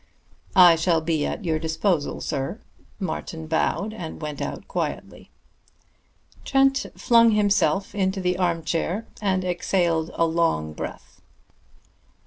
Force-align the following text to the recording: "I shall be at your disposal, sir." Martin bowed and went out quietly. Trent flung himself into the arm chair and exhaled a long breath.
"I 0.55 0.75
shall 0.77 0.99
be 0.99 1.27
at 1.27 1.45
your 1.45 1.59
disposal, 1.59 2.21
sir." 2.21 2.59
Martin 2.99 3.45
bowed 3.45 3.93
and 3.93 4.19
went 4.19 4.41
out 4.41 4.67
quietly. 4.67 5.29
Trent 6.43 6.87
flung 6.97 7.33
himself 7.33 7.93
into 7.93 8.19
the 8.19 8.39
arm 8.39 8.63
chair 8.63 9.05
and 9.21 9.45
exhaled 9.45 10.09
a 10.15 10.25
long 10.25 10.73
breath. 10.73 11.21